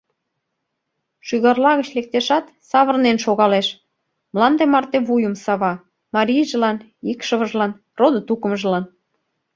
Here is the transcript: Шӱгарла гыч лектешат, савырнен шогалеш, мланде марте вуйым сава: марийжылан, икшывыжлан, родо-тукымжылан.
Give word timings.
Шӱгарла 1.27 1.71
гыч 1.79 1.89
лектешат, 1.97 2.45
савырнен 2.69 3.17
шогалеш, 3.25 3.67
мланде 4.33 4.63
марте 4.73 4.97
вуйым 5.07 5.35
сава: 5.43 5.73
марийжылан, 6.15 6.77
икшывыжлан, 7.11 7.71
родо-тукымжылан. 7.99 8.85